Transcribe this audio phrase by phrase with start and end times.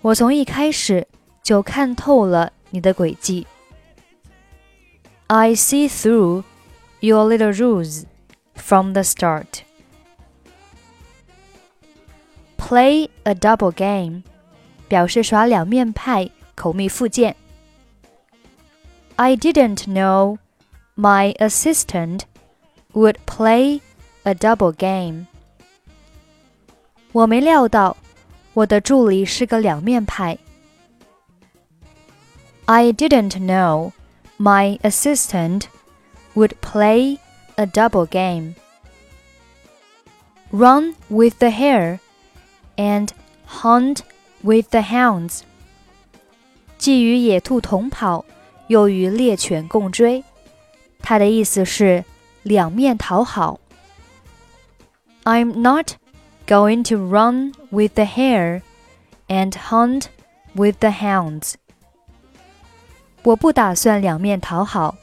[0.00, 1.06] 我从一开始
[1.42, 3.46] 就看透了你的诡计。
[5.26, 6.44] I see through
[7.00, 8.04] your little ruse
[8.54, 9.62] from the start.
[12.56, 14.22] Play a double game
[14.88, 17.34] 表示耍两面派，口蜜腹剑。
[19.16, 20.38] I didn't know
[20.96, 22.20] my assistant
[22.92, 23.80] would play
[24.22, 25.26] a double game.
[27.12, 27.96] 我没料到
[28.57, 30.37] 我的助理是个两面派。
[32.65, 33.91] I didn't know
[34.37, 35.63] my assistant
[36.35, 37.17] would play
[37.55, 38.55] a double game.
[40.51, 41.99] Run with the hare
[42.77, 43.09] and
[43.47, 43.99] hunt
[44.43, 45.41] with the hounds.
[46.77, 48.23] 既与野兔同跑，
[48.67, 50.23] 又与猎犬共追。
[51.01, 52.05] 它的意思是
[52.43, 53.59] 两面讨好。
[55.23, 55.93] I'm not
[56.47, 58.61] going to run with the hare
[59.27, 60.07] and hunt
[60.55, 61.53] with the hounds.
[63.23, 64.95] 我不打算两面讨好。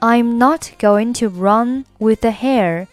[0.00, 2.86] I'm not going to run with the hare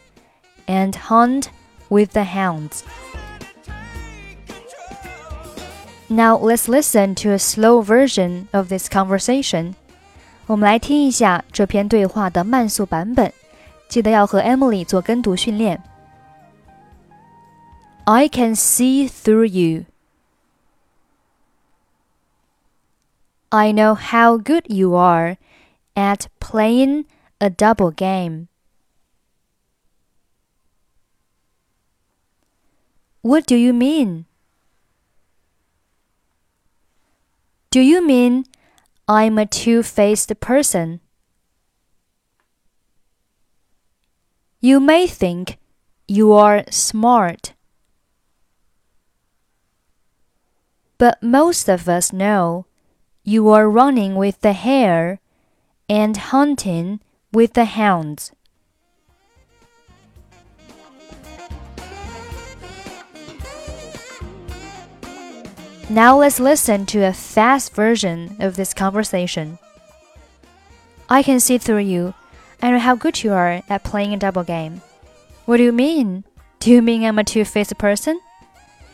[0.65, 1.45] and hunt
[1.87, 2.81] with the hounds.
[6.09, 9.73] Now let's listen to a slow version of this conversation.
[10.47, 13.31] 我们来听一下这篇对话的慢速版本，
[13.87, 15.81] 记得要和 Emily 做跟读训练。
[18.06, 19.86] I can see through you.
[23.52, 25.36] I know how good you are
[25.94, 27.04] at playing
[27.40, 28.48] a double game.
[33.20, 34.26] What do you mean?
[37.70, 38.46] Do you mean
[39.06, 41.00] I'm a two faced person?
[44.60, 45.58] You may think
[46.08, 47.54] you are smart.
[51.02, 52.66] But most of us know
[53.24, 55.18] you are running with the hare
[55.88, 57.00] and hunting
[57.32, 58.30] with the hounds.
[65.90, 69.58] Now let's listen to a fast version of this conversation.
[71.10, 72.14] I can see through you.
[72.62, 74.82] I know how good you are at playing a double game.
[75.46, 76.22] What do you mean?
[76.60, 78.20] Do you mean I'm a two faced person?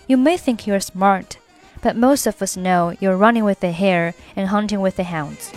[0.06, 1.36] You may think you're smart,
[1.82, 5.52] but most of us know you're running with the hare and hunting with the hounds.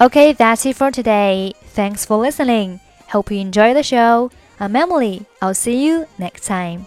[0.00, 1.52] Okay, that's it for today.
[1.66, 2.80] Thanks for listening.
[3.08, 4.30] Hope you enjoy the show.
[4.58, 5.26] I'm Emily.
[5.40, 6.86] I'll see you next time.